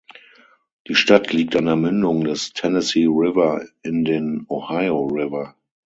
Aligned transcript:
Die 0.87 0.95
Stadt 0.95 1.31
liegt 1.31 1.55
an 1.55 1.67
der 1.67 1.75
Mündung 1.75 2.23
des 2.23 2.53
Tennessee 2.53 3.05
River 3.05 3.63
in 3.83 4.03
den 4.03 4.47
Ohio 4.49 5.05
River. 5.05 5.53